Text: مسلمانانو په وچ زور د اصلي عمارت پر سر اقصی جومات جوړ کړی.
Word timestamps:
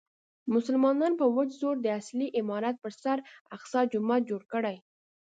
مسلمانانو 0.53 1.19
په 1.21 1.25
وچ 1.35 1.49
زور 1.61 1.75
د 1.81 1.87
اصلي 1.99 2.27
عمارت 2.39 2.75
پر 2.83 2.93
سر 3.03 3.17
اقصی 3.55 3.81
جومات 3.91 4.21
جوړ 4.29 4.41
کړی. 4.53 4.75